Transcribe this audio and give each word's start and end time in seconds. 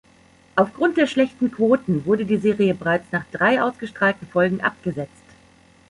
Aufgrund 0.55 0.97
der 0.97 1.05
schlechten 1.05 1.51
Quoten 1.51 2.07
wurde 2.07 2.25
die 2.25 2.37
Serie 2.37 2.73
bereits 2.73 3.11
nach 3.11 3.25
drei 3.31 3.61
ausgestrahlten 3.61 4.27
Folgen 4.27 4.59
abgesetzt. 4.59 5.13